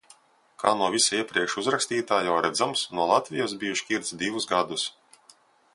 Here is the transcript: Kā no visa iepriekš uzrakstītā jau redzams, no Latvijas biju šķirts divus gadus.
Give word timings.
Kā 0.61 0.71
no 0.77 0.87
visa 0.95 1.13
iepriekš 1.17 1.55
uzrakstītā 1.63 2.19
jau 2.29 2.39
redzams, 2.47 2.85
no 3.01 3.07
Latvijas 3.13 3.55
biju 3.65 3.79
šķirts 3.83 4.17
divus 4.25 4.53
gadus. 4.55 4.91